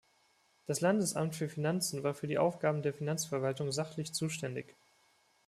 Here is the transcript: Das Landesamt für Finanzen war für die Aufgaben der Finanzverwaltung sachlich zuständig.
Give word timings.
Das 0.65 0.81
Landesamt 0.81 1.35
für 1.35 1.47
Finanzen 1.47 2.01
war 2.01 2.15
für 2.15 2.25
die 2.25 2.39
Aufgaben 2.39 2.81
der 2.81 2.91
Finanzverwaltung 2.95 3.71
sachlich 3.71 4.15
zuständig. 4.15 4.75